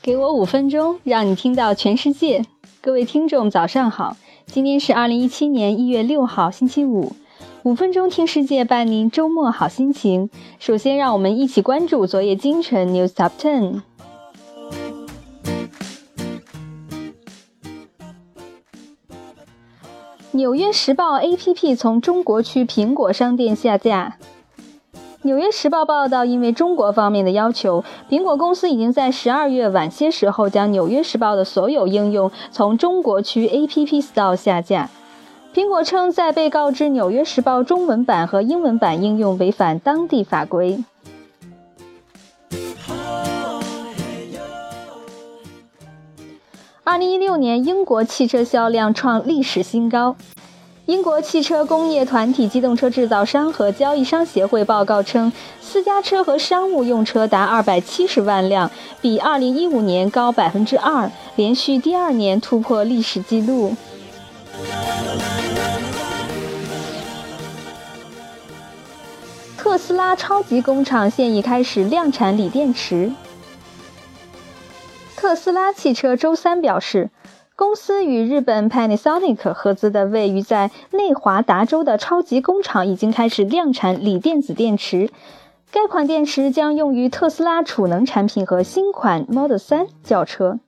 [0.00, 2.44] 给我五分钟，让你听到全世界。
[2.80, 4.16] 各位听众，早上好！
[4.46, 7.12] 今天是二零一七年一月六号，星期五。
[7.64, 10.30] 五分钟听世界，伴您周末好心情。
[10.58, 13.82] 首先，让我们一起关注昨夜今晨 News Top Ten。
[20.30, 24.18] 纽约时报 APP 从中国区苹果商店下架。
[25.28, 34.88] 纽约时报报道，因为中国方面的要求，苹果公司已经在十二月晚些时候将纽约时报的所有应用从中国区 App Store 下架。
[35.52, 40.82] 苹果称，在被告知纽约时报中文版和英文版应用违反当地法规。
[46.84, 50.16] 二零一六年，英国汽车销量创历史新高。
[50.88, 58.70] 英国汽车工业团体机动车制造商和交易商协会报告称，私家车和商务用车达二百七十万辆，
[59.02, 63.76] 比二零一五年高百分之二，连续第二年突破历史记录。
[69.58, 73.12] 特斯拉超级工厂现已开始量产锂电池。
[75.14, 77.10] 特斯拉汽车周三表示。
[77.58, 85.10] 公司与日本 Panasonic 合资的位于在内华达州的超级工厂已经开始量产锂电子电池。
[85.72, 90.60] 该款电池将用于特斯拉储能产品和新款 Model 3轿车。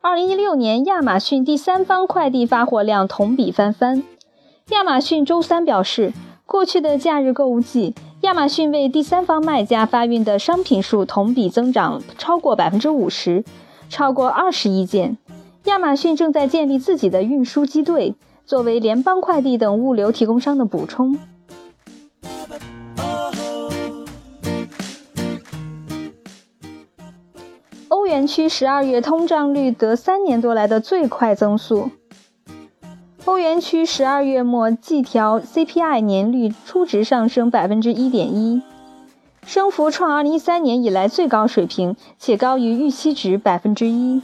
[0.00, 4.02] 二零一六年，亚马逊第三方快递发货量同比翻番。
[4.70, 6.14] 亚马逊周三表示，
[6.46, 7.94] 过去的假日购物季。
[8.30, 13.44] 亚马逊为第三方卖家发运的商品数同比增长超过百分之五十，
[13.88, 15.18] 超过二十亿件。
[15.64, 18.14] 亚马逊正在建立自己的运输机队，
[18.46, 21.18] 作为联邦快递等物流提供商的补充。
[27.88, 31.90] 欧元区十二月通胀率得三年多来的最快增速。
[33.30, 38.60] 欧元区十二月末季调 CPI 年率初值上升百分之一点一，
[39.46, 44.20] 升幅创二零一三年以来最高水平，且高于预期值百分之一。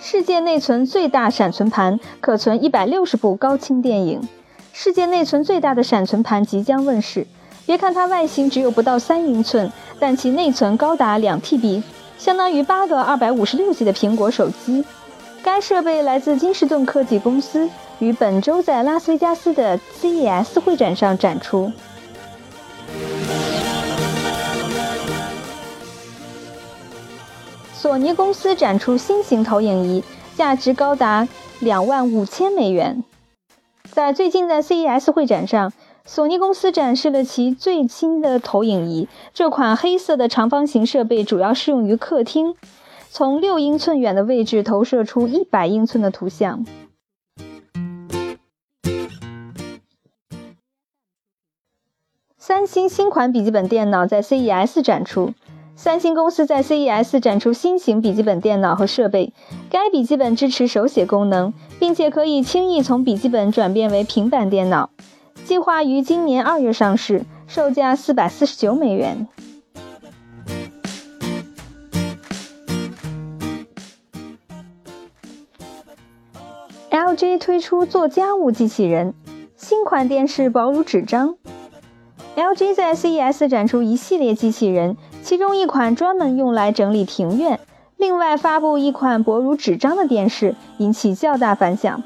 [0.00, 4.20] 世界内存最大闪存盘可存一百六十部高清电影。
[4.72, 7.28] 世界内存最大的闪存盘即将问世。
[7.66, 11.82] 别看它外形只有不到三英寸，但其内存高达两 TB，
[12.16, 14.82] 相当于八个二百五十六 G 的苹果手机。
[15.42, 17.68] 该设备来自金士顿科技公司，
[17.98, 21.70] 于本周在拉斯维加斯的 CES 会展上展出。
[27.74, 30.02] 索尼公司展出新型投影仪，
[30.34, 31.28] 价值高达
[31.58, 33.04] 两万五千美元。
[33.90, 35.72] 在最近的 CES 会展上。
[36.12, 39.06] 索尼公司展示了其最新的投影仪。
[39.32, 42.56] 这款黑色的长方形设备主要适用于客厅，
[43.08, 46.66] 从六英寸远的位置投射出一百英寸的图像。
[52.36, 55.32] 三星新款笔记本电脑在 CES 展出。
[55.76, 59.32] 三星公司在 CES 展出新型笔记本电脑和设备。
[59.70, 64.90] 该笔记本支持手写功能，并且可以轻易从笔记本转变为平板电脑。
[65.50, 69.26] 计划于今年二月上市，售价四百四十九美元。
[76.88, 79.12] LG 推出做家务机器人，
[79.56, 81.34] 新款电视薄如纸张。
[82.36, 87.58] LG 在 CES 展出一系列机器人，其中一款专门用来整理庭院，
[87.96, 92.04] 另外发布一款薄如纸张的电视，引起较大反响。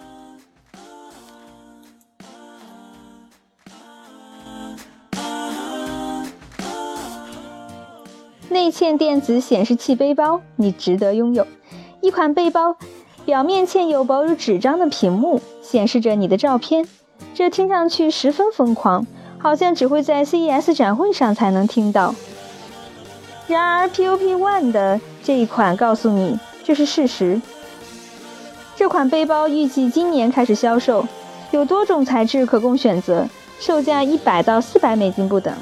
[8.54, 11.44] 内嵌电子显示器背包，你值得拥有
[12.00, 12.76] 一款背包，
[13.24, 16.86] 表面嵌有薄如纸张的屏幕，显示着你的照片。
[17.34, 19.04] 这听上去十分疯狂，
[19.38, 22.14] 好像只会在 CES 展会上才能听到。
[23.48, 27.42] 然而，POP One 的这一款告诉你这是事实。
[28.76, 31.04] 这款背包预计今年开始销售，
[31.50, 33.26] 有多种材质可供选择，
[33.58, 35.52] 售价一百到四百美金不等。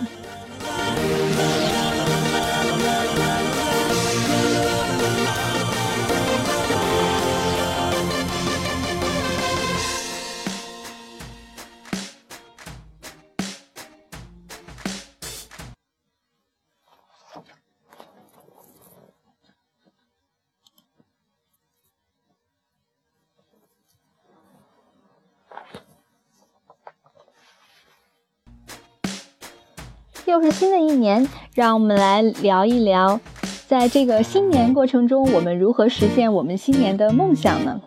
[30.24, 33.18] 又是新的一年，让我们来聊一聊，
[33.66, 37.80] 在这个新年过程中，我们如何实现我们新年的梦想呢？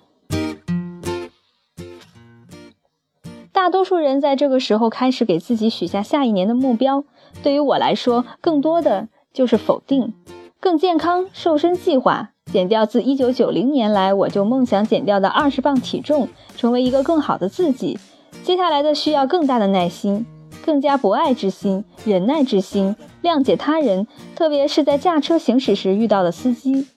[3.54, 7.06] 大多数人在这个时候开始给自己许下下一年的目标，
[7.42, 10.14] 对于我来说，更多的就是否定。
[10.60, 16.28] 更健康瘦身计划，减掉自一九九零年来我就梦想减掉的二十磅体重，
[16.58, 17.98] 成为一个更好的自己。
[18.44, 20.26] 接下来的需要更大的耐心。
[20.66, 26.88] 更加博爱之心、忍耐之心、谅解他人，特别是在驾车行驶时遇到的司机。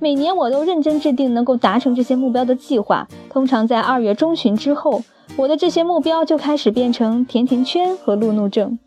[0.00, 3.06] 每年我都认真制定能够达成这些目标的计划。
[3.30, 5.02] 通常在二月中旬之后，
[5.36, 8.78] 我的这些目标就开始变成甜甜圈和路怒症。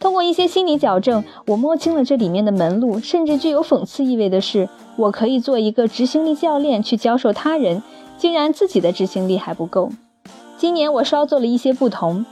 [0.00, 2.98] 通过一些心理矫正，我摸清了这里面的门路。
[3.00, 7.82] 甚至具有讽刺意味的是，我可以做一个执行力教练去教授他人，
[8.16, 9.90] 竟然自己的执行力还不够。
[10.56, 12.24] 今年我稍做了一些不同。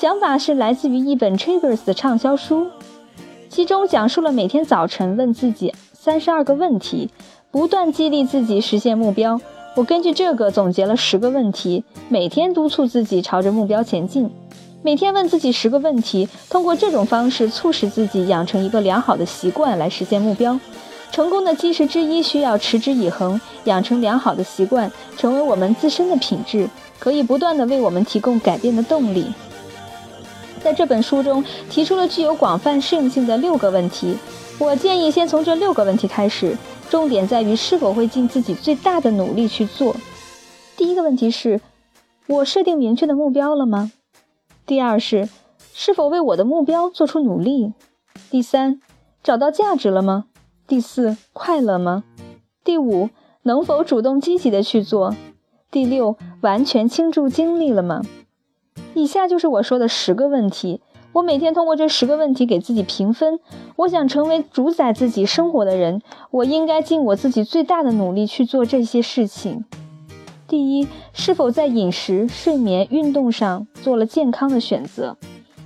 [0.00, 2.68] 想法是来自于一本 Triggers 的畅销书，
[3.48, 7.10] 其中讲述了每天早晨问自己三十二个问题，
[7.50, 9.40] 不断激励自己实现目标。
[9.74, 14.30] 我根据这个总结了十个问题，每天督促自己朝着目标前进。
[14.82, 20.60] 每天问自己十个问题，通过这种方式促使自己养成一个良好的习惯来实现目标。
[21.10, 26.70] 成功的基石之一需要持之以恒，养成良好的习惯，成为我们自身的品质，
[27.00, 29.26] 可以不断的为我们提供改变的动力。
[30.58, 34.16] 在这本书中提出了具有广泛适用性的六个问题，
[34.58, 36.56] 我建议先从这六个问题开始，
[36.90, 39.94] 重点在于是否会尽自己最大的努力去做。
[40.76, 41.60] 第一个问题是：
[42.26, 43.92] 我设定明确的目标了吗？
[44.66, 45.28] 第二是：
[45.72, 47.72] 是否为我的目标做出努力？
[48.30, 48.80] 第三，
[49.22, 50.26] 找到价值了吗？
[50.66, 52.04] 第四，快乐吗？
[52.62, 53.08] 第五，
[53.42, 55.14] 能否主动积极的去做？
[55.70, 58.02] 第六，完全倾注精力了吗？
[58.94, 60.80] 以下就是我说的十个问题。
[61.12, 63.40] 我每天通过这十个问题给自己评分。
[63.76, 69.64] 我想成为主宰自己生活的人，我应该尽我自己最大的努力去做这些事情。
[70.46, 75.16] 第一，是否在饮食、睡眠、运动上做了健康的选择？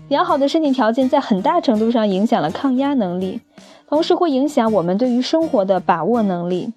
[0.08, 3.40] 良好的身体条件在很大程度上影响了抗压能力，
[3.88, 6.72] 同时会影响我们对于生活的把握能力。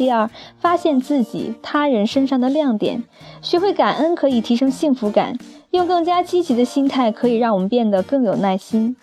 [0.00, 3.04] 第二，发现自己、他人身上的亮点，
[3.42, 5.36] 学会感恩可以提升幸福感，
[5.72, 8.96] 用更加积极的心态可以让我们变得更有耐心。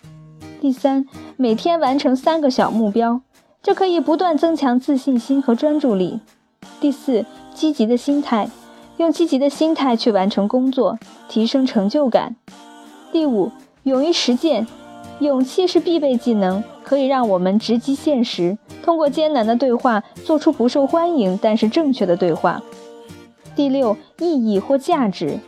[0.60, 1.06] 第三，
[1.36, 3.20] 每天完成三个小目标，
[3.62, 6.18] 这可以不断增强自信心和专注力。
[6.80, 7.24] 第四，
[7.54, 8.50] 积极的心态，
[8.96, 10.98] 用积极的心态去完成工作，
[11.28, 12.34] 提升成就感。
[13.12, 13.52] 第五，
[13.84, 14.66] 勇于实践，
[15.20, 16.64] 勇气是必备技能。
[16.82, 18.56] 可以让我们直击现实，
[18.88, 22.62] 通过艰难的对话做出不受欢迎但是正确的对话。
[23.54, 25.40] 第六，意义或价值，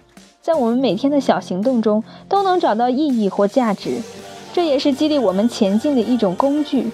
[0.43, 4.03] 在我们每天的小行动中都能找到意义或价值，
[4.53, 6.91] 这也是激励我们前进的一种工具。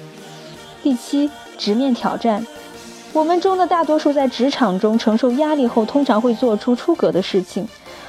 [0.85, 1.29] 第七，
[1.59, 2.47] 直面挑战，
[3.13, 7.67] 我们中的大多数在职场中承受压力后，通常会做出出格的事情。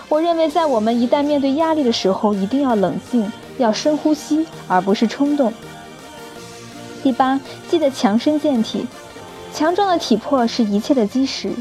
[0.10, 5.52] 我认为，在我们一旦面对压力的时候，一定要冷静，要深呼吸，而不是冲动。
[7.04, 7.40] 第八，
[7.70, 8.86] 记得强身健体，
[9.54, 11.52] 强壮的体魄是一切的基石。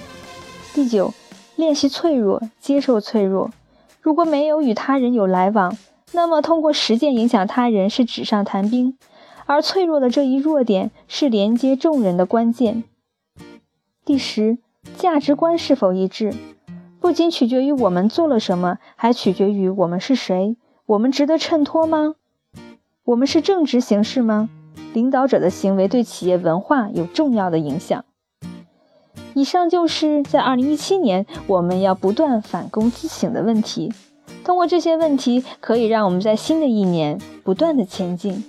[0.75, 1.13] 第九，
[1.57, 3.51] 练习脆弱，接受脆弱。
[4.01, 5.77] 如果没有与他人有来往，
[6.13, 8.97] 那么通过实践影响他人是纸上谈兵，
[9.45, 12.85] 而脆弱的这一弱点是连接众人的关键。
[14.05, 14.59] 第十，
[14.97, 16.33] 价值观是否一致，
[17.01, 20.57] 不仅取决于我们做了什么，还取决于我们是谁。
[20.87, 22.15] 我们值得衬托吗？
[23.05, 24.49] 我们是正直行事吗？
[24.93, 28.05] 领导者的行为对企业文化有重要的影响。
[29.35, 33.93] 以上就是在二零一七年我们要不断反躬自省的问题。
[34.45, 38.45] 通过这些问题，可以让我们在新的一年不断的前进。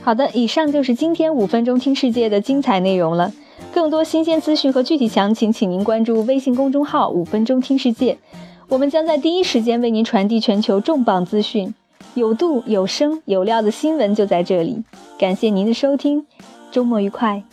[0.00, 3.32] 好的，以上就是今天五分钟听世界的精彩内容了。
[3.78, 8.18] 更多新鲜资讯和具体详情，请您关注微信公众号“五分钟听世界”，
[8.68, 11.72] 我们将在第一时间为您传递全球重磅资讯，
[12.14, 14.82] 有度、有声、有料的新闻就在这里。
[15.16, 16.26] 感谢您的收听，
[16.72, 17.44] 周末愉快。